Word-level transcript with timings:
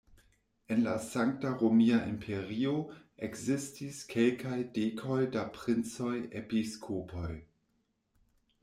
En 0.67 0.81
la 0.85 0.93
Sankta 1.07 1.51
Romia 1.63 1.99
Imperio 2.11 2.73
ekzistis 3.29 4.01
kelkaj 4.15 4.59
dekoj 4.79 5.21
da 5.37 5.45
princoj-episkopoj. 5.61 7.31